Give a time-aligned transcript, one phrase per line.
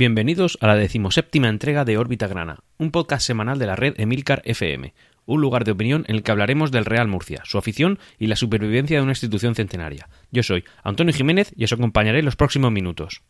[0.00, 4.40] Bienvenidos a la decimoséptima entrega de Órbita Grana, un podcast semanal de la red Emilcar
[4.46, 4.94] FM,
[5.26, 8.36] un lugar de opinión en el que hablaremos del Real Murcia, su afición y la
[8.36, 10.08] supervivencia de una institución centenaria.
[10.30, 13.20] Yo soy Antonio Jiménez y os acompañaré en los próximos minutos.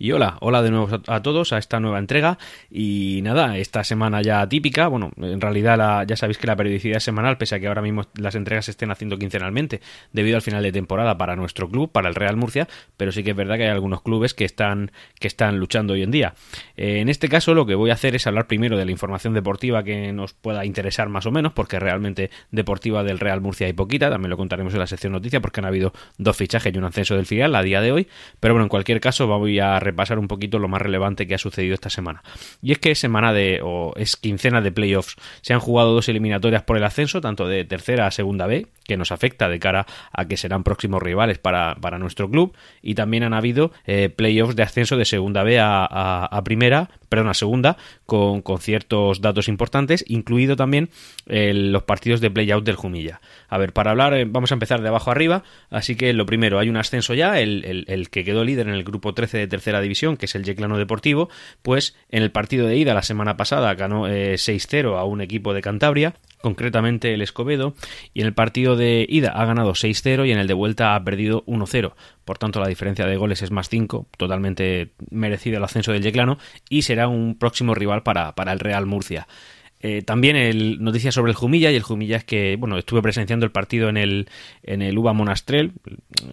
[0.00, 2.38] Y hola, hola de nuevo a todos a esta nueva entrega.
[2.70, 7.02] Y nada, esta semana ya típica, bueno, en realidad ya sabéis que la periodicidad es
[7.02, 9.80] semanal, pese a que ahora mismo las entregas se estén haciendo quincenalmente,
[10.12, 13.30] debido al final de temporada para nuestro club, para el Real Murcia, pero sí que
[13.30, 16.34] es verdad que hay algunos clubes que están, que están luchando hoy en día.
[16.76, 19.34] Eh, en este caso, lo que voy a hacer es hablar primero de la información
[19.34, 23.72] deportiva que nos pueda interesar más o menos, porque realmente deportiva del Real Murcia hay
[23.72, 26.84] poquita, también lo contaremos en la sección noticias, porque han habido dos fichajes y un
[26.84, 28.06] ascenso del filial a día de hoy,
[28.38, 31.38] pero bueno, en cualquier caso voy a repasar un poquito lo más relevante que ha
[31.38, 32.22] sucedido esta semana.
[32.62, 35.16] Y es que es semana de, o es quincena de playoffs.
[35.40, 38.96] Se han jugado dos eliminatorias por el ascenso, tanto de tercera a segunda B, que
[38.96, 43.34] nos afecta de cara a que serán próximos rivales para, nuestro club, y también han
[43.34, 49.20] habido eh, playoffs de ascenso de segunda B a, primera, perdón, a segunda, con, ciertos
[49.20, 50.90] datos importantes, incluido también
[51.26, 53.20] eh, los partidos de playout del Jumilla.
[53.48, 56.58] A ver, para hablar, eh, vamos a empezar de abajo arriba, así que lo primero,
[56.58, 59.77] hay un ascenso ya, el, el que quedó líder en el grupo 13 de tercera
[59.80, 61.28] división, que es el Yeclano Deportivo,
[61.62, 65.54] pues en el partido de ida la semana pasada ganó 6-0 eh, a un equipo
[65.54, 67.74] de Cantabria, concretamente el Escobedo,
[68.14, 71.04] y en el partido de ida ha ganado 6-0 y en el de vuelta ha
[71.04, 71.92] perdido 1-0.
[72.24, 76.38] Por tanto, la diferencia de goles es más 5, totalmente merecido el ascenso del Yeclano,
[76.68, 79.26] y será un próximo rival para, para el Real Murcia.
[79.80, 83.46] Eh, también el, noticias sobre el Jumilla, y el Jumilla es que, bueno, estuve presenciando
[83.46, 84.28] el partido en el,
[84.62, 85.72] en el UBA Monastrel,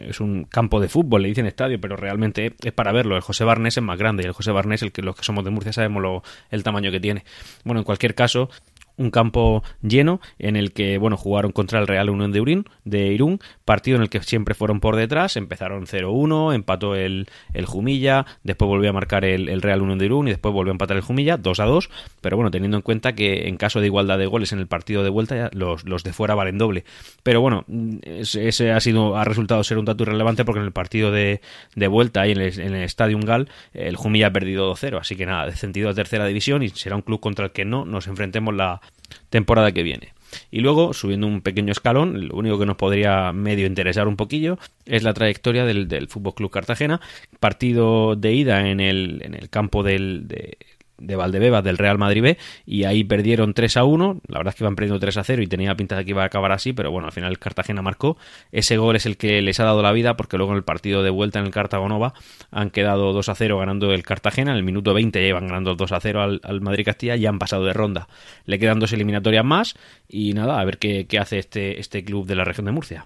[0.01, 3.15] es un campo de fútbol, le dicen estadio, pero realmente es para verlo.
[3.15, 5.45] El José Barnés es más grande, y el José Barnés, el que los que somos
[5.45, 7.23] de Murcia sabemos lo, el tamaño que tiene.
[7.63, 8.49] Bueno, en cualquier caso,
[8.97, 13.07] un campo lleno en el que bueno jugaron contra el Real Unión de, Urín, de
[13.07, 18.25] Irún, partido en el que siempre fueron por detrás, empezaron 0-1, empató el, el, Jumilla,
[18.43, 21.03] después volvió a marcar el, Real Unión de Irún y después volvió a empatar el
[21.03, 21.89] Jumilla 2-2,
[22.21, 25.03] pero bueno, teniendo en cuenta que en caso de igualdad de goles en el partido
[25.03, 26.85] de vuelta los, los de fuera valen doble.
[27.23, 27.65] Pero bueno,
[28.03, 31.41] ese ha sido ha resultado ser un dato irrelevante porque en el partido de,
[31.75, 35.15] de vuelta y en el, en el Stadium Gal el Jumilla ha perdido 2-0, así
[35.15, 38.07] que nada, descendido a tercera división y será un club contra el que no nos
[38.07, 38.81] enfrentemos la
[39.29, 40.13] temporada que viene.
[40.51, 44.57] Y luego, subiendo un pequeño escalón, lo único que nos podría medio interesar un poquillo
[44.85, 46.99] es la trayectoria del, del Fútbol Club Cartagena.
[47.39, 50.57] Partido de ida en el, en el campo del, de,
[50.97, 54.57] de Valdebebas del Real Madrid B y ahí perdieron 3 a 1, la verdad es
[54.57, 56.73] que iban perdiendo 3 a 0 y tenía pinta de que iba a acabar así,
[56.73, 58.17] pero bueno, al final Cartagena marcó,
[58.51, 61.03] ese gol es el que les ha dado la vida porque luego en el partido
[61.03, 62.13] de vuelta en el Cartagonova
[62.51, 65.75] han quedado 2 a 0 ganando el Cartagena, en el minuto 20 ya iban ganando
[65.75, 68.07] 2 a 0 al, al Madrid Castilla y han pasado de ronda,
[68.45, 69.75] le quedan dos eliminatorias más
[70.07, 73.05] y nada, a ver qué, qué hace este, este club de la región de Murcia.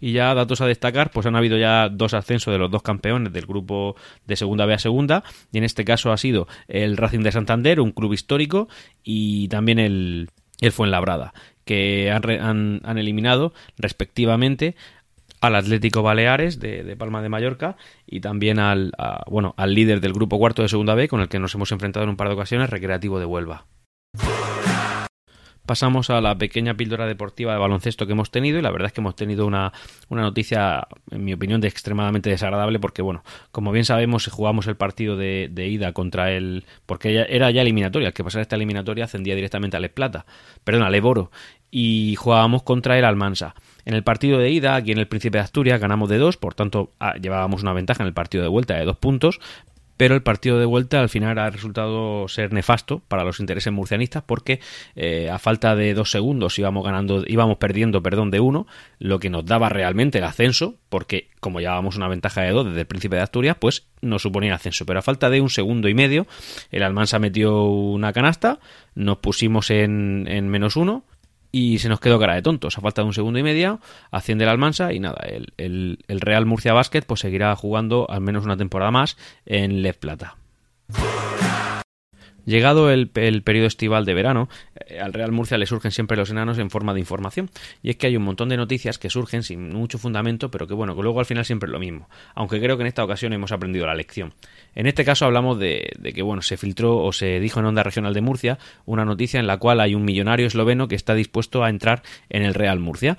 [0.00, 3.32] Y ya datos a destacar, pues han habido ya dos ascensos de los dos campeones
[3.32, 3.96] del grupo
[4.26, 7.80] de segunda B a segunda, y en este caso ha sido el Racing de Santander,
[7.80, 8.68] un club histórico,
[9.02, 10.28] y también el,
[10.60, 11.32] el Fuenlabrada,
[11.64, 14.76] que han, han, eliminado respectivamente
[15.40, 18.92] al Atlético Baleares de, Palma de Mallorca y también al,
[19.26, 22.04] bueno, al líder del grupo cuarto de segunda B con el que nos hemos enfrentado
[22.04, 23.66] en un par de ocasiones, Recreativo de Huelva
[25.66, 28.92] pasamos a la pequeña píldora deportiva de baloncesto que hemos tenido y la verdad es
[28.92, 29.72] que hemos tenido una,
[30.08, 34.76] una noticia, en mi opinión, de extremadamente desagradable porque, bueno, como bien sabemos, jugamos el
[34.76, 36.64] partido de, ida contra el...
[36.86, 40.24] porque era ya eliminatoria, el que pasara esta eliminatoria ascendía directamente al Plata,
[40.64, 41.30] perdón, al Eboro,
[41.70, 43.54] y jugábamos contra el Almansa.
[43.84, 46.54] En el partido de ida, aquí en el Príncipe de Asturias, ganamos de dos, por
[46.54, 49.40] tanto ah, llevábamos una ventaja en el partido de vuelta de dos puntos,
[49.96, 54.22] pero el partido de vuelta al final ha resultado ser nefasto para los intereses murcianistas
[54.24, 54.60] porque
[54.96, 58.66] eh, a falta de dos segundos íbamos ganando, íbamos perdiendo, perdón, de uno,
[58.98, 62.80] lo que nos daba realmente el ascenso, porque como llevábamos una ventaja de dos desde
[62.80, 64.86] el Príncipe de Asturias, pues nos suponía ascenso.
[64.86, 66.26] Pero a falta de un segundo y medio,
[66.70, 68.58] el Almansa metió una canasta,
[68.94, 71.04] nos pusimos en, en menos uno
[71.54, 72.76] y se nos quedó cara de tontos.
[72.76, 73.78] A falta de un segundo y medio,
[74.10, 75.52] asciende el Almansa y nada, el,
[76.08, 79.16] el, Real Murcia Basket pues seguirá jugando al menos una temporada más
[79.46, 80.34] en Les Plata.
[82.44, 84.48] Llegado el, periodo estival de verano,
[84.86, 87.50] eh, al Real Murcia le surgen siempre los enanos en forma de información.
[87.82, 90.74] Y es que hay un montón de noticias que surgen sin mucho fundamento, pero que
[90.74, 92.08] bueno, que luego al final siempre es lo mismo.
[92.34, 94.34] Aunque creo que en esta ocasión hemos aprendido la lección.
[94.74, 97.82] En este caso hablamos de, de que bueno, se filtró o se dijo en Onda
[97.82, 101.64] Regional de Murcia una noticia en la cual hay un millonario esloveno que está dispuesto
[101.64, 103.16] a entrar en el Real Murcia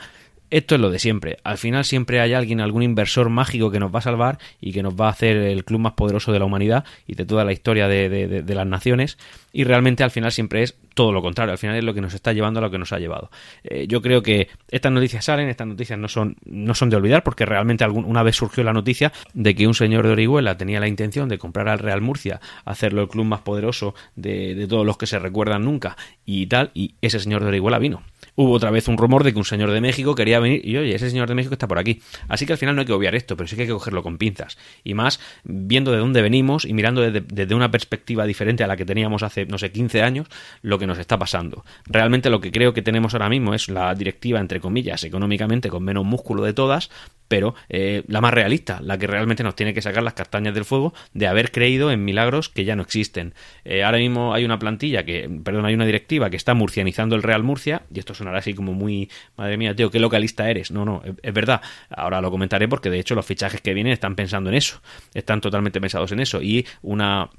[0.49, 1.37] esto es lo de siempre.
[1.43, 4.83] Al final siempre hay alguien, algún inversor mágico que nos va a salvar y que
[4.83, 7.51] nos va a hacer el club más poderoso de la humanidad y de toda la
[7.51, 9.17] historia de, las naciones.
[9.55, 12.13] Y realmente al final siempre es todo lo contrario, al final es lo que nos
[12.13, 13.31] está llevando a lo que nos ha llevado.
[13.63, 17.23] Eh, yo creo que estas noticias salen, estas noticias no son, no son de olvidar,
[17.23, 20.81] porque realmente algún, una vez surgió la noticia de que un señor de Orihuela tenía
[20.81, 24.85] la intención de comprar al Real Murcia, hacerlo el club más poderoso de, de todos
[24.85, 28.03] los que se recuerdan nunca y tal, y ese señor de Orihuela vino
[28.35, 30.95] hubo otra vez un rumor de que un señor de México quería venir y oye,
[30.95, 32.01] ese señor de México está por aquí.
[32.27, 34.03] Así que al final no hay que obviar esto, pero sí que hay que cogerlo
[34.03, 34.57] con pinzas.
[34.83, 38.85] Y más viendo de dónde venimos y mirando desde, una perspectiva diferente a la que
[38.85, 40.27] teníamos hace, no sé, 15 años,
[40.61, 41.63] lo que nos está pasando.
[41.85, 45.83] Realmente lo que creo que tenemos ahora mismo es la directiva, entre comillas, económicamente con
[45.83, 46.89] menos músculo de todas,
[47.27, 50.65] pero eh, la más realista, la que realmente nos tiene que sacar las castañas del
[50.65, 53.33] fuego de haber creído en milagros que ya no existen.
[53.63, 57.23] Eh, ahora mismo hay una plantilla que, perdón, hay una directiva que está murcianizando el
[57.23, 60.71] Real Murcia, y esto sonará así como muy, madre mía, tío, qué localista eres.
[60.71, 61.61] No, no, es, verdad.
[61.89, 64.81] Ahora lo comentaré porque de hecho los fichajes que vienen están pensando en eso,
[65.13, 66.41] están totalmente pensados en eso.
[66.41, 67.29] Y una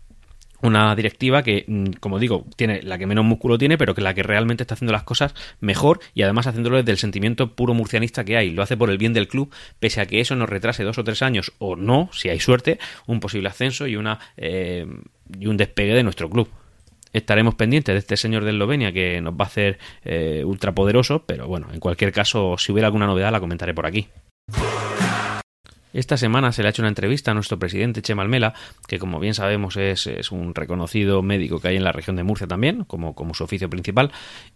[0.62, 4.14] una directiva que, mm, como digo, tiene la que menos músculo tiene, pero que la
[4.14, 8.25] que realmente está haciendo las cosas mejor y además haciéndolo desde el sentimiento puro murcianista
[8.25, 8.50] que hay.
[8.50, 11.05] Lo hace por el bien del club, pese a que eso nos retrase dos o
[11.05, 14.87] tres años o no, si hay suerte, un posible ascenso y una eh,
[15.38, 16.49] y un despegue de nuestro club.
[17.12, 21.47] Estaremos pendientes de este señor de Eslovenia que nos va a hacer eh, ultrapoderoso, pero
[21.47, 24.09] bueno, en cualquier caso, si hubiera alguna novedad la comentaré por aquí.
[25.96, 28.52] Esta semana se le ha hecho una entrevista a nuestro presidente Chema Almela,
[28.87, 32.46] que como bien sabemos es, un reconocido médico que hay en la región de Murcia
[32.46, 34.12] también, como, su oficio principal,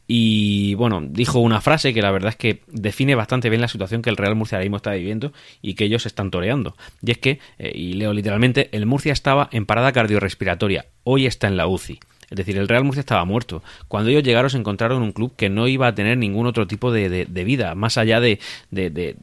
[0.06, 4.02] y bueno, dijo una frase que la verdad es que define bastante bien la situación
[4.02, 5.32] que el Real Murcia ahora mismo está viviendo
[5.62, 6.76] y que ellos están toreando.
[7.00, 11.48] Y es que, eh, y leo literalmente, el Murcia estaba en parada cardiorrespiratoria, hoy está
[11.48, 12.00] en la UCI.
[12.28, 13.62] Es decir, el Real Murcia estaba muerto.
[13.88, 16.92] Cuando ellos llegaron se encontraron un club que no iba a tener ningún otro tipo
[16.92, 18.38] de, de vida, más allá de,
[18.70, 19.16] de,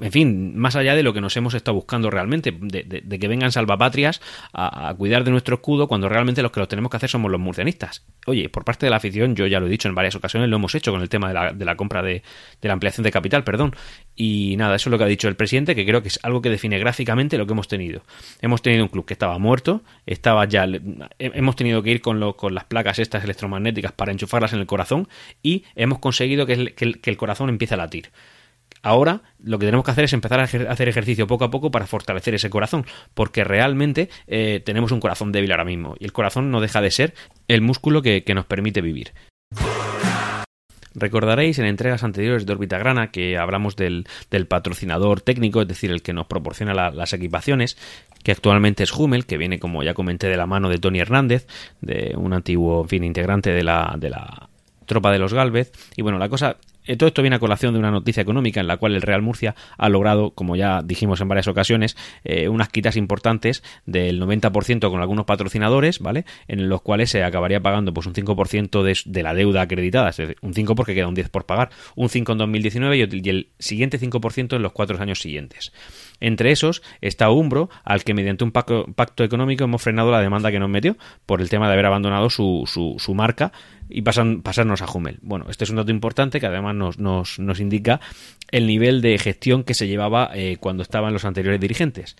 [0.00, 3.52] en fin, más allá de lo que nos hemos estado buscando realmente, de, que vengan
[3.52, 4.20] salvapatrias
[4.52, 7.40] a, cuidar de nuestro escudo cuando realmente los que lo tenemos que hacer somos los
[7.40, 8.04] murcianistas.
[8.26, 10.56] Oye, por parte de la afición, yo ya lo he dicho en varias ocasiones, lo
[10.56, 12.22] hemos hecho con el tema de la, de la compra de,
[12.60, 13.74] de la ampliación de capital, perdón.
[14.14, 16.42] Y nada, eso es lo que ha dicho el presidente, que creo que es algo
[16.42, 18.02] que define gráficamente lo que hemos tenido.
[18.40, 20.66] Hemos tenido un club que estaba muerto, estaba ya,
[21.18, 24.66] hemos tenido que ir con, lo, con las placas estas electromagnéticas para enchufarlas en el
[24.66, 25.08] corazón
[25.42, 28.10] y hemos conseguido que el corazón empiece a latir.
[28.86, 31.88] Ahora lo que tenemos que hacer es empezar a hacer ejercicio poco a poco para
[31.88, 36.52] fortalecer ese corazón, porque realmente eh, tenemos un corazón débil ahora mismo y el corazón
[36.52, 37.12] no deja de ser
[37.48, 39.12] el músculo que, nos permite vivir.
[40.94, 44.06] Recordaréis en entregas anteriores de Órbita Grana que hablamos del,
[44.48, 47.76] patrocinador técnico, es decir, el que nos proporciona las equipaciones,
[48.22, 51.48] que actualmente es Hummel, que viene, como ya comenté, de la mano de Tony Hernández,
[51.80, 54.48] de un antiguo fin, integrante de la, de la
[54.86, 55.72] tropa de los Galvez.
[55.96, 56.56] Y bueno, la cosa
[56.96, 59.54] todo esto viene a colación de una noticia económica en la cual el Real Murcia
[59.76, 65.00] ha logrado, como ya dijimos en varias ocasiones, eh, unas quitas importantes del 90% con
[65.00, 66.24] algunos patrocinadores, ¿vale?
[66.48, 70.16] En los cuales se acabaría pagando pues un 5% de, de, la deuda acreditada, es
[70.16, 73.48] decir, un 5 porque queda un 10 por pagar, un 5 en 2019 y el
[73.58, 75.72] siguiente 5% en los cuatro años siguientes.
[76.20, 80.58] Entre esos está Umbro, al que mediante un pacto, económico hemos frenado la demanda que
[80.58, 80.96] nos metió
[81.26, 83.52] por el tema de haber abandonado su, marca
[83.88, 85.18] y pasan, pasarnos a Hummel.
[85.22, 88.00] Bueno, este es un dato importante que además nos, indica
[88.50, 92.16] el nivel de gestión que se llevaba eh, cuando estaban los anteriores dirigentes.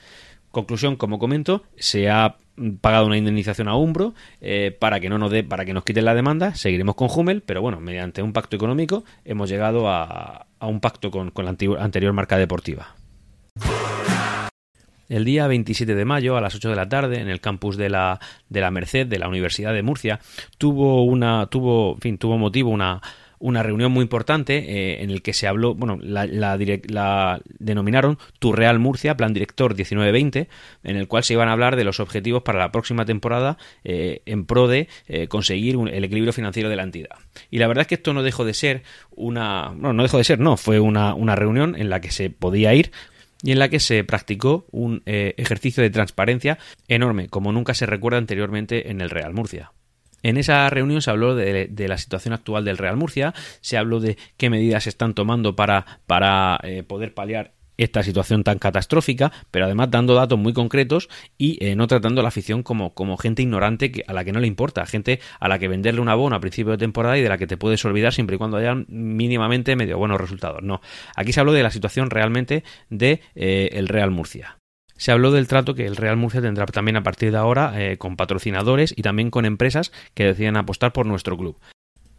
[0.50, 2.36] Conclusión, como comento, se ha
[2.80, 6.04] pagado una indemnización a Umbro eh, para que no nos dé, para que nos quiten
[6.04, 6.54] la demanda.
[6.54, 11.32] Seguiremos con Hummel, pero bueno, mediante un pacto económico hemos llegado a, un pacto con
[11.34, 12.96] la anterior marca deportiva.
[15.08, 17.90] El día 27 de mayo a las 8 de la tarde en el campus de
[17.90, 20.20] la, de la Merced de la Universidad de Murcia
[20.58, 23.00] tuvo una tuvo fin tuvo motivo una
[23.38, 26.58] una reunión muy importante eh, en el que se habló, bueno, la, la,
[26.88, 30.48] la, denominaron Tu Real Murcia, Plan Director 1920,
[30.84, 34.22] en el cual se iban a hablar de los objetivos para la próxima temporada eh,
[34.26, 37.16] en pro de eh, conseguir un, el equilibrio financiero de la entidad.
[37.50, 38.82] Y la verdad es que esto no dejó de ser
[39.14, 42.30] una, no, no dejó de ser, no, fue una, una reunión en la que se
[42.30, 42.90] podía ir
[43.46, 48.18] y en la que se practicó un ejercicio de transparencia enorme, como nunca se recuerda
[48.18, 49.72] anteriormente en el Real Murcia.
[50.22, 54.18] En esa reunión se habló de, la situación actual del Real Murcia, se habló de
[54.36, 59.66] qué medidas se están tomando para, para eh, poder paliar esta situación tan catastrófica, pero
[59.66, 63.42] además dando datos muy concretos y eh, no tratando a la afición como, como gente
[63.42, 66.36] ignorante que, a la que no le importa, gente a la que venderle un abono
[66.36, 68.74] a principio de temporada y de la que te puedes olvidar siempre y cuando haya
[68.88, 70.62] mínimamente medio buenos resultados.
[70.62, 70.80] No,
[71.14, 74.58] aquí se habló de la situación realmente de eh, el Real Murcia
[74.96, 77.98] se habló del trato que el Real Murcia tendrá también a partir de ahora eh,
[77.98, 81.58] con patrocinadores y también con empresas que deciden apostar por nuestro club.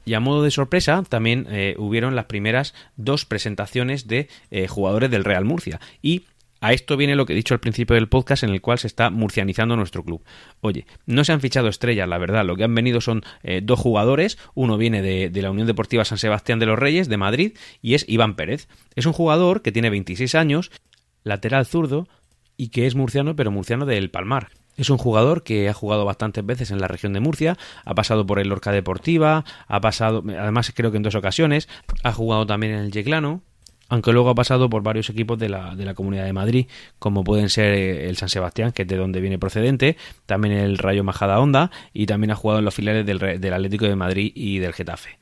[0.07, 5.11] Y a modo de sorpresa, también eh, hubieron las primeras dos presentaciones de eh, jugadores
[5.11, 5.81] del Real Murcia.
[6.01, 6.23] Y
[6.61, 8.87] A esto viene lo que he dicho al principio del podcast en el cual se
[8.87, 10.23] está murcianizando nuestro club.
[10.61, 13.79] Oye, no se han fichado estrellas, la verdad, lo que han venido son eh, dos
[13.79, 17.57] jugadores, uno viene de, de, la Unión Deportiva San Sebastián de los Reyes, de Madrid,
[17.81, 18.69] y es Iván Pérez.
[18.95, 20.71] Es un jugador que tiene 26 años,
[21.23, 22.07] lateral zurdo,
[22.55, 24.49] y que es murciano, pero murciano del Palmar.
[24.77, 28.25] Es un jugador que ha jugado bastantes veces en la región de Murcia, ha pasado
[28.25, 31.67] por el Lorca Deportiva, ha pasado, además creo que en dos ocasiones,
[32.03, 33.41] ha jugado también en el Yeclano,
[33.89, 36.67] aunque luego ha pasado por varios equipos de la, de la Comunidad de Madrid,
[36.99, 40.77] como pueden ser eh, el San Sebastián, que es de donde viene procedente, también el
[40.77, 44.31] Rayo Majada Honda y también ha jugado en los filiales del, del Atlético de Madrid
[44.35, 45.17] y del Getafe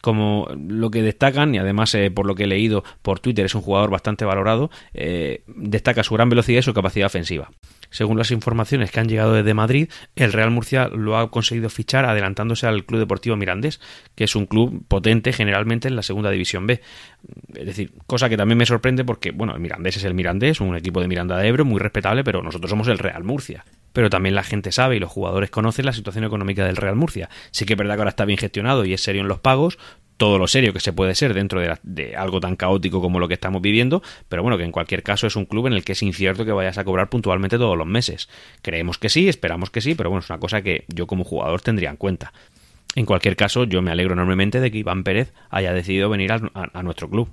[0.00, 3.54] como lo que destacan, y además eh, por lo que he leído por Twitter es
[3.54, 7.50] un jugador bastante valorado, eh, destaca su gran velocidad y su capacidad ofensiva.
[7.90, 12.04] Según las informaciones que han llegado desde Madrid, el Real Murcia lo ha conseguido fichar
[12.04, 13.80] adelantándose al Club Deportivo Mirandés,
[14.14, 16.80] que es un club potente generalmente en la segunda división B.
[17.54, 20.76] Es decir, cosa que también me sorprende porque, bueno, el Mirandés es el Mirandés, un
[20.76, 24.34] equipo de Miranda de Ebro muy respetable, pero nosotros somos el Real Murcia pero también
[24.34, 27.28] la gente sabe y los jugadores conocen la situación económica del Real Murcia.
[27.50, 29.78] Sí que es verdad que ahora está bien gestionado y es serio en los pagos,
[30.20, 33.32] todo lo serio que se puede ser dentro de, algo tan caótico como lo que
[33.34, 36.02] estamos viviendo, pero bueno, que en cualquier caso es un club en el que es
[36.02, 38.28] incierto que vayas a cobrar puntualmente todos los meses.
[38.60, 41.62] Creemos que sí, esperamos que sí, pero bueno, es una cosa que yo como jugador
[41.62, 42.34] tendría en cuenta.
[42.96, 46.82] En cualquier caso, yo me alegro enormemente de que Iván Pérez haya decidido venir a
[46.82, 47.30] nuestro club.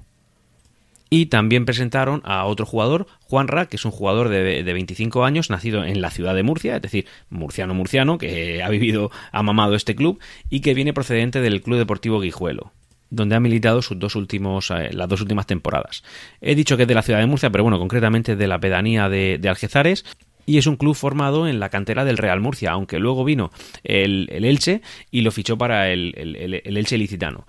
[1.09, 5.49] Y también presentaron a otro jugador, Juanra, que es un jugador de, de, 25 años,
[5.49, 9.95] nacido en la ciudad de Murcia, es decir, murciano-murciano, que ha vivido, ha mamado este
[9.95, 12.71] club y que viene procedente del Club Deportivo Guijuelo
[13.09, 16.03] donde ha militado sus dos últimos, eh, las dos últimas temporadas.
[16.41, 19.07] He dicho que es de la ciudad de Murcia, pero bueno, concretamente de la pedanía
[19.07, 20.03] de, de Algezares,
[20.47, 23.51] y es un club formado en la cantera del Real Murcia, aunque luego vino
[23.83, 27.45] el, el Elche y lo fichó para el, el, el, Elche licitano.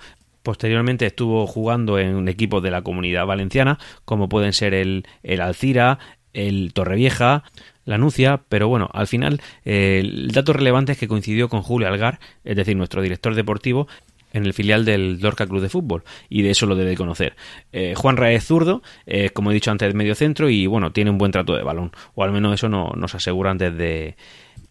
[0.49, 5.99] Posteriormente estuvo jugando en equipos de la comunidad valenciana, como pueden ser el, el Alcira,
[6.33, 7.45] el Torrevieja,
[7.85, 11.87] la Nucia, pero bueno, al final eh, el dato relevante es que coincidió con Julio
[11.87, 13.89] Algar, es decir, nuestro director deportivo,
[14.33, 17.37] en el filial del Lorca Club de Fútbol y de eso lo debe conocer.
[17.73, 21.19] Eh, Juan Raez zurdo, eh, como he dicho antes, medio centro y bueno, tiene un
[21.19, 24.17] buen trato de balón, o al menos eso no, nos aseguran desde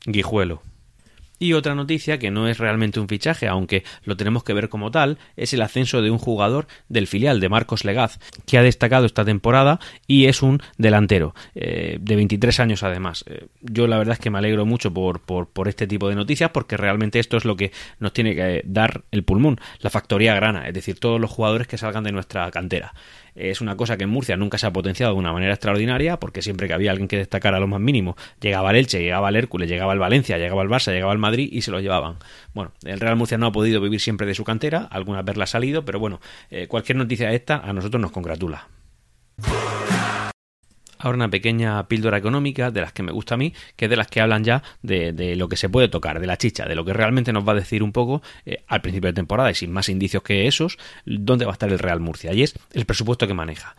[0.08, 0.64] Guijuelo.
[1.40, 4.92] Y otra noticia que no es realmente un fichaje, aunque lo tenemos que ver como
[4.92, 9.06] tal, es el ascenso de un jugador del filial de Marcos Legaz, que ha destacado
[9.06, 13.24] esta temporada y es un delantero, eh, de 23 años además.
[13.28, 16.16] Eh, yo la verdad es que me alegro mucho por, por, por, este tipo de
[16.16, 20.34] noticias porque realmente esto es lo que nos tiene que dar el pulmón, la factoría
[20.36, 22.94] grana, es decir, todos los jugadores que salgan de nuestra cantera.
[23.38, 26.42] Es una cosa que en Murcia nunca se ha potenciado de una manera extraordinaria, porque
[26.42, 29.70] siempre que había alguien que destacara lo más mínimo, llegaba el Elche, llegaba el Hércules,
[29.70, 32.18] llegaba el Valencia, llegaba el Barça, llegaba el Madrid y se lo llevaban.
[32.54, 35.44] Bueno, el Real Murcia no ha podido vivir siempre de su cantera, alguna vez la
[35.44, 38.68] ha salido, pero bueno, eh, cualquier noticia esta a nosotros nos congratula.
[41.00, 43.98] Ahora una pequeña píldora económica de las que me gusta a mí, que es de
[43.98, 46.86] las que hablan ya de, lo que se puede tocar, de la chicha, de lo
[46.86, 49.72] que realmente nos va a decir un poco eh, al principio de temporada y sin
[49.72, 52.34] más indicios que esos, dónde va a estar el Real Murcia.
[52.34, 53.76] Y es el presupuesto que maneja.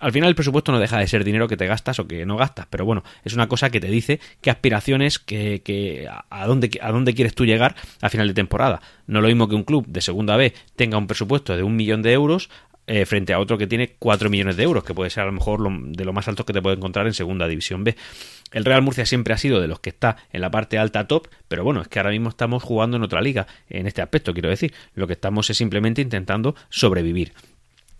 [0.00, 2.36] Al final el presupuesto no deja de ser dinero que te gastas o que no
[2.36, 6.92] gastas, pero bueno, es una cosa que te dice qué aspiraciones, que, a, dónde, a
[6.92, 8.80] dónde quieres tú llegar a final de temporada.
[9.06, 12.00] No lo mismo que un club de segunda B tenga un presupuesto de un millón
[12.00, 12.48] de euros
[12.86, 15.32] eh, frente a otro que tiene 4 millones de euros, que puede ser a lo
[15.32, 15.60] mejor
[15.92, 17.96] de lo más alto que te puede encontrar en segunda división B.
[18.52, 21.28] El Real Murcia siempre ha sido de los que está en la parte alta top,
[21.48, 24.48] pero bueno, es que ahora mismo estamos jugando en otra liga en este aspecto, quiero
[24.48, 24.72] decir.
[24.94, 27.32] Lo que estamos es simplemente intentando sobrevivir.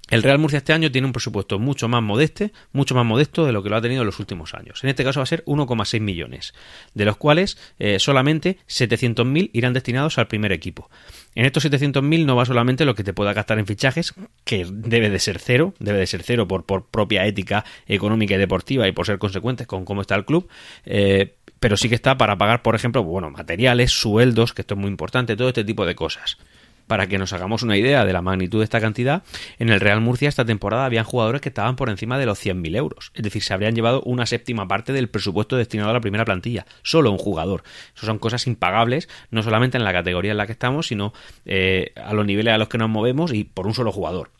[0.08, 3.52] El Real Murcia este año tiene un presupuesto mucho más modesto, mucho más modesto de
[3.52, 4.84] lo que lo ha tenido en los últimos años.
[4.84, 6.54] En este caso va a ser 1,6 millones,
[6.94, 10.88] de los cuales eh, solamente 700.000 irán destinados al primer equipo.
[11.34, 15.10] En estos 700.000 no va solamente lo que te pueda gastar en fichajes, que debe
[15.10, 18.92] de ser cero, debe de ser cero por, por propia ética económica y deportiva y
[18.92, 20.48] por ser consecuentes con cómo está el club,
[20.84, 24.80] eh, pero sí que está para pagar, por ejemplo, bueno, materiales, sueldos, que esto es
[24.80, 26.38] muy importante, todo este tipo de cosas.
[26.86, 29.22] Para que nos hagamos una idea de la magnitud de esta cantidad,
[29.58, 32.76] en el Real Murcia esta temporada habían jugadores que estaban por encima de los 100.000
[32.76, 33.12] euros.
[33.14, 36.66] Es decir, se habrían llevado una séptima parte del presupuesto destinado a la primera plantilla.
[36.82, 37.62] Solo un jugador.
[37.96, 41.12] Eso son cosas impagables, no solamente en la categoría en la que estamos, sino
[41.44, 44.30] eh, a los niveles a los que nos movemos y por un solo jugador.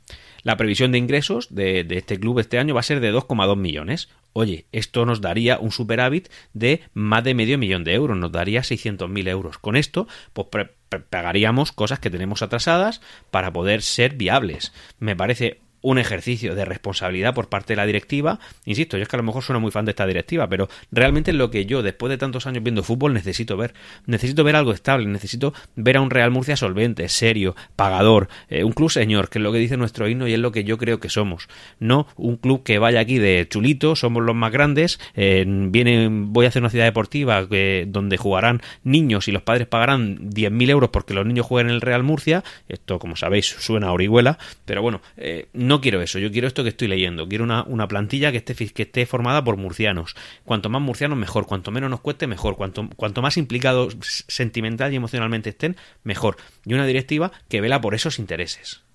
[0.47, 4.09] La previsión de ingresos de, este club este año va a ser de 2,2 millones.
[4.33, 8.61] Oye, esto nos daría un superávit de más de medio millón de euros, nos daría
[8.61, 9.59] 600.000 euros.
[9.59, 10.69] Con esto, pues
[11.11, 13.01] pagaríamos cosas que tenemos atrasadas
[13.33, 14.73] para poder ser viables.
[15.01, 18.39] Me parece un ejercicio de responsabilidad por parte de la directiva.
[18.65, 21.31] Insisto, yo es que a lo mejor suena muy fan de esta directiva, pero realmente
[21.31, 23.75] es lo que yo, después de tantos años viendo fútbol, necesito ver.
[24.07, 28.73] Necesito ver algo estable, necesito ver a un Real Murcia solvente, serio, pagador, eh, un
[28.73, 31.01] club señor, que es lo que dice nuestro himno y es lo que yo creo
[31.01, 31.49] que somos.
[31.79, 36.47] No un club que vaya aquí de chulito, somos los más grandes, eh, viene, voy
[36.47, 37.47] a hacer una ciudad deportiva
[37.87, 41.81] donde jugarán niños y los padres pagarán 10.000 euros porque los niños jueguen en el
[41.81, 42.45] Real Murcia.
[42.69, 46.63] Esto, como sabéis, suena a orihuela, pero bueno, eh, no quiero eso, yo quiero esto
[46.63, 47.29] que estoy leyendo.
[47.29, 50.17] Quiero una, plantilla que esté, que esté formada por murcianos.
[50.45, 51.47] Cuanto más murcianos, mejor.
[51.47, 52.57] Cuanto menos nos cueste, mejor.
[52.57, 53.95] Cuanto, cuanto más implicados
[54.27, 56.39] sentimental y emocionalmente estén, mejor.
[56.65, 58.86] Y una directiva que vela por esos intereses.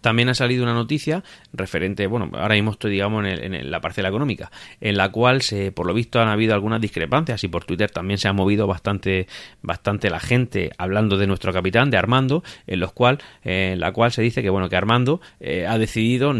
[0.00, 4.50] También ha salido una noticia referente, bueno, ahora mismo estoy, digamos, en, la parcela económica,
[4.80, 8.18] en la cual, se, por lo visto, han habido algunas discrepancias y por Twitter también
[8.18, 9.26] se ha movido bastante,
[9.62, 14.12] bastante la gente hablando de nuestro capitán, de Armando, en, los cual, en la cual
[14.12, 16.32] se dice que, bueno, que Armando eh, ha decidido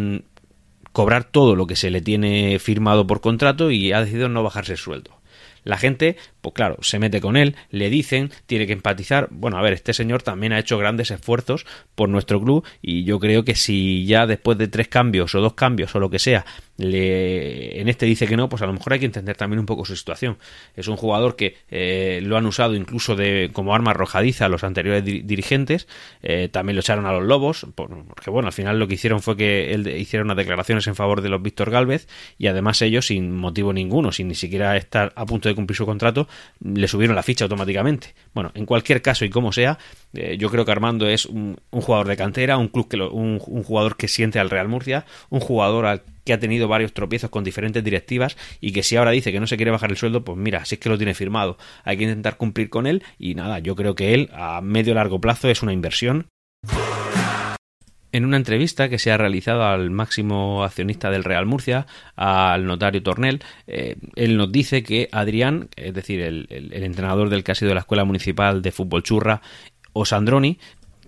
[0.92, 4.72] cobrar todo lo que se le tiene firmado por contrato y ha decidido no bajarse
[4.72, 5.20] el sueldo.
[5.62, 9.28] La gente, pues claro, se mete con él, le dicen, tiene que empatizar.
[9.30, 13.18] Bueno, a ver, este señor también ha hecho grandes esfuerzos por nuestro club y yo
[13.20, 16.44] creo que si ya después de tres cambios o dos cambios o lo que sea,
[16.76, 19.66] le, en este dice que no, pues a lo mejor hay que entender también un
[19.66, 20.38] poco su situación.
[20.74, 24.64] Es un jugador que eh, lo han usado incluso de, como arma arrojadiza a los
[24.64, 25.86] anteriores dirigentes,
[26.22, 29.36] eh, también lo echaron a los lobos, porque bueno, al final lo que hicieron fue
[29.36, 33.36] que él hicieron unas declaraciones en favor de los Víctor Galvez y además ellos sin
[33.36, 36.28] motivo ninguno, sin ni siquiera estar a punto de cumplir su contrato,
[36.60, 38.14] le subieron la ficha automáticamente.
[38.34, 39.78] Bueno, en cualquier caso y como sea,
[40.12, 43.96] eh, yo creo que Armando es un, jugador de cantera, un club que un, jugador
[43.96, 48.36] que siente al Real Murcia, un jugador que ha tenido varios tropiezos con diferentes directivas
[48.60, 50.74] y que si ahora dice que no se quiere bajar el sueldo, pues mira, si
[50.74, 53.94] es que lo tiene firmado, hay que intentar cumplir con él y nada, yo creo
[53.94, 56.26] que él a medio largo plazo es una inversión
[58.12, 61.86] en una entrevista que se ha realizado al máximo accionista del Real Murcia,
[62.16, 67.52] al notario Tornel, eh, él nos dice que Adrián, es decir, el, entrenador del que
[67.52, 69.42] ha sido de la Escuela Municipal de Fútbol Churra,
[69.92, 70.58] o Sandroni,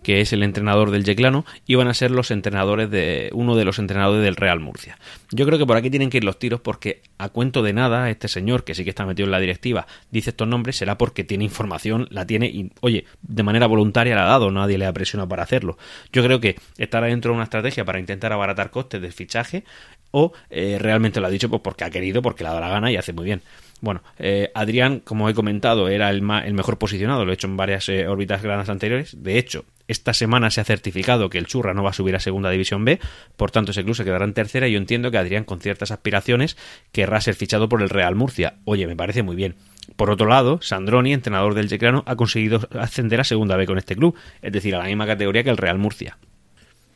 [0.03, 3.79] que es el entrenador del Yeclano, iban a ser los entrenadores de uno de los
[3.79, 4.99] entrenadores del Real Murcia.
[5.31, 8.11] Yo creo que por aquí tienen que ir los tiros porque a cuento de nada
[8.11, 11.25] este señor que sí que está metido en la directiva dice estos nombres será porque
[11.25, 14.93] tiene información, la tiene y oye, de manera voluntaria la ha dado, nadie le ha
[14.93, 15.79] presionado para hacerlo.
[16.13, 19.65] Yo creo que estará dentro de una estrategia para intentar abaratar costes del fichaje
[20.11, 22.71] o eh, realmente lo ha dicho pues porque ha querido, porque le ha dado la
[22.71, 23.43] gana y hace muy bien.
[23.83, 27.57] Bueno, eh, Adrián, como he comentado, era el, el, mejor posicionado, lo he hecho en
[27.57, 29.21] varias eh, órbitas grandes anteriores.
[29.21, 32.21] De hecho, esta semana se ha certificado que el Churra no va a subir a
[32.21, 33.01] Segunda División B,
[33.37, 35.91] por tanto ese club se quedará en tercera y yo entiendo que Adrián con ciertas
[35.91, 36.57] aspiraciones
[36.93, 38.55] querrá ser fichado por el Real Murcia.
[38.65, 39.57] Oye, me parece muy bien.
[39.97, 43.97] Por otro lado, Sandroni, entrenador del Yeclano, ha conseguido ascender a Segunda B con este
[43.97, 46.19] club, es decir, a la misma categoría que el Real Murcia.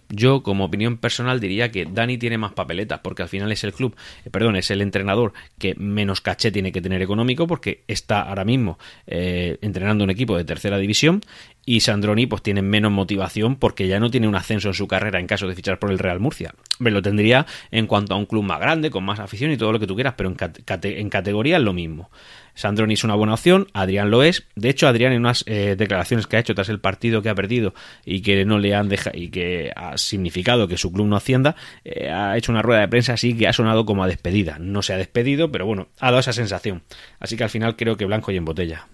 [0.09, 3.73] Yo, como opinión personal, diría que Dani tiene más papeletas, porque al final es el
[3.73, 8.23] club, eh, perdón, es el entrenador que menos caché tiene que tener económico, porque está
[8.23, 11.23] ahora mismo eh, entrenando un equipo de tercera división,
[11.67, 15.19] y Sandroni pues tiene menos motivación porque ya no tiene un ascenso en su carrera
[15.19, 16.55] en caso de fichar por el Real Murcia.
[16.79, 19.73] Me lo tendría en cuanto a un club más grande, con más afición y todo
[19.73, 22.09] lo que tú quieras, pero en, categoría es lo mismo.
[22.55, 24.47] Sandroni es una buena opción, Adrián lo es.
[24.55, 27.35] De hecho, Adrián en unas eh, declaraciones que ha hecho tras el partido que ha
[27.35, 27.75] perdido
[28.05, 31.57] y que no le han dejado y que ha significado que su club no ascienda,
[31.85, 34.59] eh, ha hecho una rueda de prensa así que ha sonado como a despedida.
[34.61, 36.83] No se ha despedido, pero bueno, ha dado esa sensación.
[37.19, 38.87] Así que al final creo que blanco y en botella.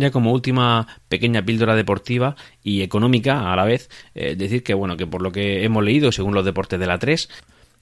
[0.00, 4.96] Ya como última pequeña píldora deportiva y económica a la vez, eh, decir que bueno,
[4.96, 7.28] que por lo que hemos leído, según los deportes de la 3,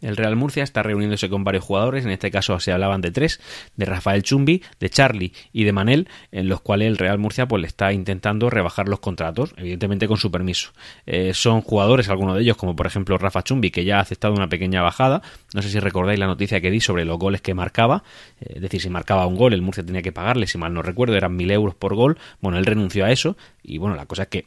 [0.00, 3.40] el Real Murcia está reuniéndose con varios jugadores, en este caso se hablaban de tres,
[3.76, 7.60] de Rafael Chumbi, de Charlie y de Manel, en los cuales el Real Murcia pues
[7.60, 10.72] le está intentando rebajar los contratos, evidentemente con su permiso.
[11.06, 14.34] Eh, son jugadores, algunos de ellos, como por ejemplo Rafa Chumbi, que ya ha aceptado
[14.34, 15.22] una pequeña bajada,
[15.54, 18.04] no sé si recordáis la noticia que di sobre los goles que marcaba,
[18.40, 20.82] eh, es decir, si marcaba un gol el Murcia tenía que pagarle, si mal no
[20.82, 23.36] recuerdo, eran mil euros por gol, bueno, él renunció a eso.
[23.62, 24.46] Y bueno, la cosa es que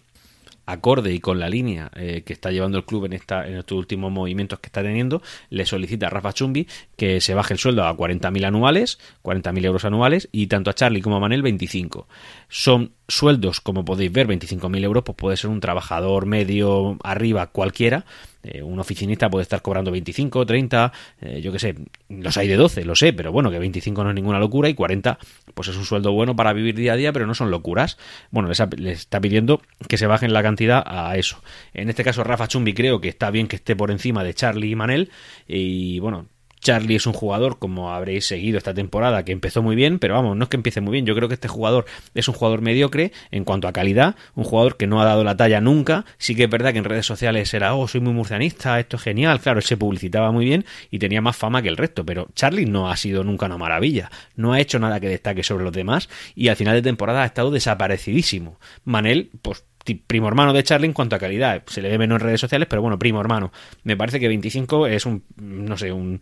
[0.66, 3.78] acorde y con la línea eh, que está llevando el club en, esta, en estos
[3.78, 7.84] últimos movimientos que está teniendo, le solicita a Rafa Chumbi que se baje el sueldo
[7.86, 12.08] a 40.000 anuales, 40.000 euros anuales, y tanto a Charlie como a Manel 25.
[12.48, 18.06] Son sueldos, como podéis ver, 25.000 euros, pues puede ser un trabajador medio arriba cualquiera,
[18.44, 21.76] eh, un oficinista puede estar cobrando 25, 30, eh, yo qué sé,
[22.10, 24.74] los hay de 12, lo sé, pero bueno, que 25 no es ninguna locura y
[24.74, 25.18] 40
[25.54, 27.98] pues es un sueldo bueno para vivir día a día, pero no son locuras.
[28.32, 31.42] Bueno, les, está pidiendo que se bajen la cantidad a eso.
[31.74, 34.72] En este caso, Rafa Chumbi creo que está bien que esté por encima de Charlie
[34.72, 35.12] y Manel
[35.48, 36.28] y bueno,
[36.62, 40.38] Charlie es un jugador, como habréis seguido esta temporada, que empezó muy bien, pero vamos,
[40.38, 41.06] no es que empiece muy bien.
[41.06, 44.78] Yo creo que este jugador es un jugador mediocre en cuanto a calidad, un jugador
[44.78, 46.06] que no ha dado la talla nunca.
[46.18, 49.04] Sí que es verdad que en redes sociales era, oh, soy muy murcianista, esto es
[49.04, 49.40] genial.
[49.42, 52.66] Claro, él se publicitaba muy bien y tenía más fama que el resto, pero Charlie
[52.66, 54.12] no ha sido nunca una maravilla.
[54.36, 57.26] No ha hecho nada que destaque sobre los demás y al final de temporada ha
[57.26, 58.60] estado desaparecidísimo.
[58.86, 59.66] Manel, pues
[60.08, 61.64] primo hermano de Charlie en cuanto a calidad.
[61.66, 63.52] Se le ve menos en redes sociales, pero bueno, primo hermano.
[63.84, 66.22] Me parece que 25 es un, no sé, un,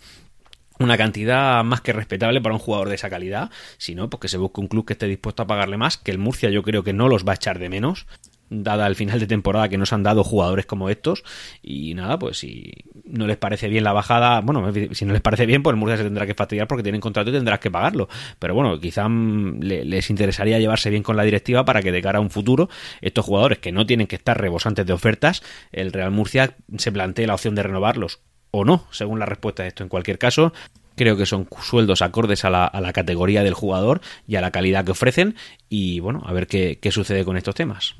[0.79, 4.27] una cantidad más que respetable para un jugador de esa calidad, si no, pues que
[4.29, 6.83] se busque un club que esté dispuesto a pagarle más, que el Murcia yo creo
[6.83, 8.07] que no los va a echar de menos,
[8.49, 11.23] dada el final de temporada que nos han dado jugadores como estos,
[11.61, 12.71] y nada, pues si
[13.03, 15.97] no les parece bien la bajada, bueno, si no les parece bien, pues el Murcia
[15.97, 18.07] se tendrá que fastidiar porque tienen contrato y tendrás que pagarlo,
[18.39, 22.21] pero bueno, quizá les interesaría llevarse bien con la directiva para que de cara a
[22.21, 22.69] un futuro,
[23.01, 27.27] estos jugadores que no tienen que estar rebosantes de ofertas, el Real Murcia se plantee
[27.27, 29.83] la opción de renovarlos o no, según la respuesta de esto.
[29.83, 30.53] En cualquier caso,
[30.95, 34.51] creo que son sueldos acordes a la, a la categoría del jugador y a la
[34.51, 35.35] calidad que ofrecen
[35.69, 37.95] y bueno, a ver qué, qué sucede con estos temas.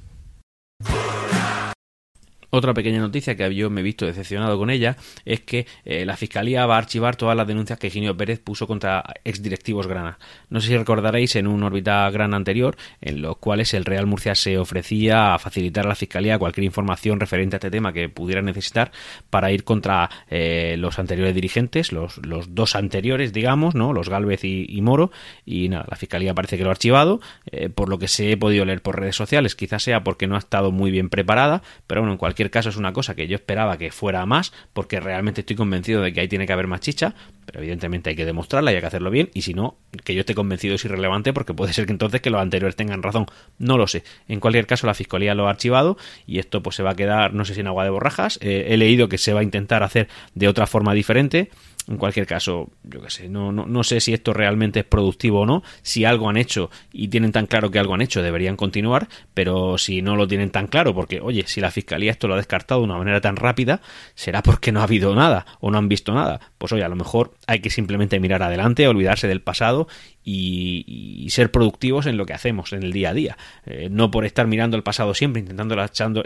[2.51, 6.17] Otra pequeña noticia que yo me he visto decepcionado con ella es que eh, la
[6.17, 10.17] Fiscalía va a archivar todas las denuncias que Ginio Pérez puso contra exdirectivos Grana.
[10.49, 14.33] No sé si recordaréis en un órbita Grana anterior, en los cuales el Real Murcia
[14.33, 18.41] se ofrecía a facilitar a la Fiscalía cualquier información referente a este tema que pudiera
[18.41, 18.91] necesitar
[19.29, 23.93] para ir contra eh, los anteriores dirigentes, los, dos anteriores, digamos, ¿no?
[23.93, 25.11] los Galvez y, Moro.
[25.45, 27.19] Y nada, la Fiscalía parece que lo ha archivado,
[27.51, 29.55] eh, por lo que se he podido leer por redes sociales.
[29.55, 32.77] Quizás sea porque no ha estado muy bien preparada, pero bueno, en cualquier caso es
[32.77, 36.27] una cosa que yo esperaba que fuera más, porque realmente estoy convencido de que ahí
[36.27, 37.13] tiene que haber más chicha,
[37.45, 40.21] pero evidentemente hay que demostrarla y hay que hacerlo bien, y si no, que yo
[40.21, 43.25] esté convencido es irrelevante porque puede ser que entonces que los anteriores tengan razón,
[43.57, 44.03] no lo sé.
[44.27, 47.33] En cualquier caso, la Fiscalía lo ha archivado y esto pues se va a quedar,
[47.33, 49.83] no sé si en agua de borrajas, eh, he leído que se va a intentar
[49.83, 51.49] hacer de otra forma diferente,
[51.89, 55.41] en cualquier caso, yo qué sé, no, no, no, sé si esto realmente es productivo
[55.41, 55.63] o no.
[55.81, 59.79] Si algo han hecho y tienen tan claro que algo han hecho, deberían continuar, pero
[59.79, 62.81] si no lo tienen tan claro, porque, oye, si la fiscalía esto lo ha descartado
[62.81, 63.81] de una manera tan rápida,
[64.13, 66.39] será porque no ha habido nada o no han visto nada.
[66.59, 69.87] Pues oye, a lo mejor hay que simplemente mirar adelante, olvidarse del pasado
[70.23, 73.37] y, ser productivos en lo que hacemos en el día a día.
[73.65, 75.75] Eh, no por estar mirando el pasado siempre, intentando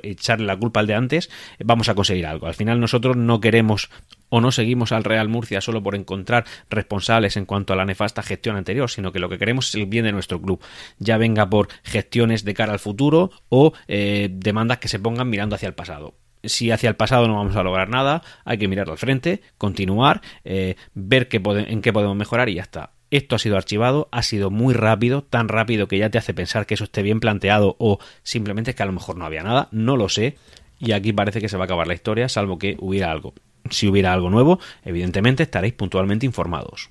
[0.02, 1.30] echarle la culpa al de antes,
[1.64, 2.48] vamos a conseguir algo.
[2.48, 3.90] Al final nosotros no queremos
[4.30, 8.24] o no seguimos al Real Murcia solo por encontrar responsables en cuanto a la nefasta
[8.24, 10.60] gestión anterior, sino que lo que queremos es el bien de nuestro club,
[10.98, 15.56] ya venga por gestiones de cara al futuro o eh, demandas que se pongan mirando
[15.56, 18.90] hacia el pasado si hacia el pasado no vamos a lograr nada, hay que mirar
[18.90, 22.92] al frente, continuar, eh, ver qué en qué podemos mejorar y ya está.
[23.14, 26.66] Esto ha sido archivado, ha sido muy rápido, tan rápido que ya te hace pensar
[26.66, 29.98] que eso esté bien planteado o simplemente que a lo mejor no había nada, no
[29.98, 30.36] lo sé.
[30.80, 33.36] Y aquí parece que se va a acabar la historia, salvo que hubiera algo.
[33.70, 36.90] Si hubiera algo nuevo, evidentemente estaréis puntualmente informados.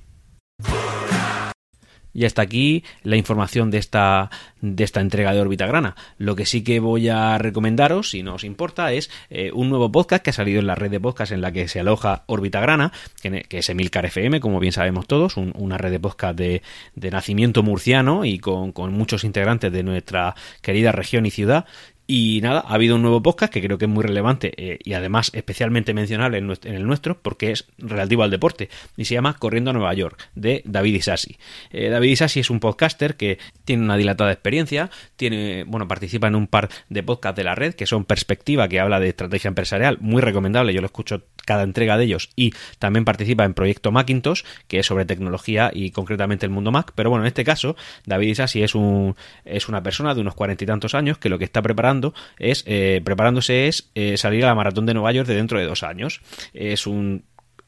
[2.14, 5.96] Y hasta aquí la información de esta, de esta entrega de órbita grana.
[6.18, 9.90] Lo que sí que voy a recomendaros, si no os importa, es eh, un nuevo
[9.90, 12.61] podcast que ha salido en la red de podcast en la que se aloja órbita
[12.61, 16.62] grana, que, es Emilcar FM, como bien sabemos todos, una red de podcast de,
[16.94, 21.66] nacimiento murciano y con, muchos integrantes de nuestra querida región y ciudad.
[22.14, 24.92] Y nada, ha habido un nuevo podcast que creo que es muy relevante eh, y
[24.92, 29.70] además especialmente mencionable en, el nuestro porque es relativo al deporte y se llama Corriendo
[29.70, 31.38] a Nueva York de David Isasi.
[31.70, 36.35] Eh, David Isasi es un podcaster que tiene una dilatada experiencia, tiene, bueno, participa en
[36.35, 39.96] un par de podcasts de la red que son Perspectiva, que habla de estrategia empresarial,
[40.03, 41.22] muy recomendable, yo lo escucho
[41.53, 45.91] cada entrega de ellos y también participa en Proyecto Macintosh, que es sobre tecnología y
[45.91, 49.83] concretamente el mundo Mac, pero bueno, en este caso David Isasi es, un, es una
[49.83, 53.69] persona de unos cuarenta y tantos años que lo que está preparando es, eh, preparándose
[53.69, 56.23] es eh, salir a la maratón de Nueva York de dentro de dos años.
[56.55, 57.25] Es un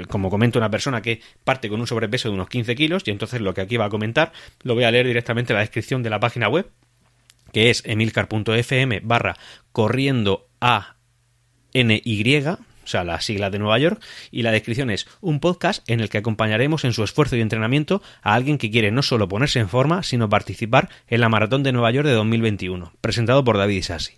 [0.08, 3.42] como comento, una persona que parte con un sobrepeso de unos 15 kilos y entonces
[3.42, 6.10] lo que aquí va a comentar lo voy a leer directamente en la descripción de
[6.10, 6.70] la página web
[7.52, 9.36] que es emilcar.fm barra
[9.72, 10.96] corriendo a
[11.74, 12.02] ny
[12.84, 16.08] o sea, la sigla de Nueva York, y la descripción es un podcast en el
[16.08, 19.68] que acompañaremos en su esfuerzo y entrenamiento a alguien que quiere no solo ponerse en
[19.68, 24.14] forma, sino participar en la Maratón de Nueva York de 2021, presentado por David Isasi.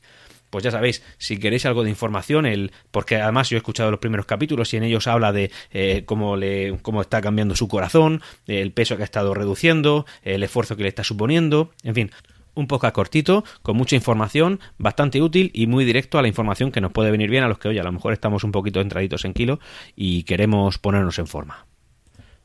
[0.51, 4.01] Pues ya sabéis, si queréis algo de información, el, porque además yo he escuchado los
[4.01, 8.23] primeros capítulos y en ellos habla de eh, cómo, le, cómo está cambiando su corazón,
[8.47, 12.11] el peso que ha estado reduciendo, el esfuerzo que le está suponiendo, en fin,
[12.57, 16.81] un poco cortito, con mucha información, bastante útil y muy directo a la información que
[16.81, 19.25] nos puede venir bien a los que hoy a lo mejor estamos un poquito entraditos
[19.25, 19.61] en kilo
[19.95, 21.67] y queremos ponernos en forma.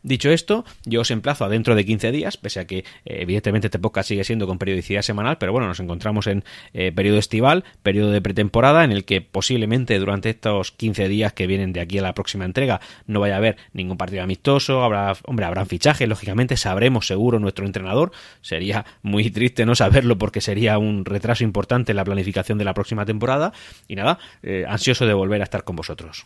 [0.04, 3.68] Dicho esto, yo os emplazo a dentro de 15 días, pese a que eh, evidentemente
[3.68, 7.64] este podcast sigue siendo con periodicidad semanal, pero bueno, nos encontramos en eh, periodo estival,
[7.84, 12.00] periodo de pretemporada, en el que posiblemente durante estos 15 días que vienen de aquí
[12.00, 16.10] a la próxima entrega no vaya a haber ningún partido amistoso, habrá, hombre, habrán fichajes,
[16.10, 18.12] lógicamente sabremos seguro nuestro entrenador,
[18.42, 22.74] sería muy triste no saberlo porque sería un retraso importante en la planificación de la
[22.74, 23.54] próxima temporada,
[23.88, 26.26] y nada, eh, ansioso de volver a estar con vosotros.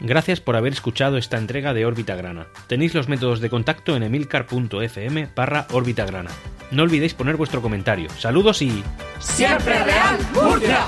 [0.00, 2.46] Gracias por haber escuchado esta entrega de Órbita Grana.
[2.66, 6.30] Tenéis los métodos de contacto en emilcar.fm barra Órbita Grana.
[6.70, 8.08] No olvidéis poner vuestro comentario.
[8.18, 8.82] Saludos y...
[9.18, 10.86] ¡Siempre Real Murcia!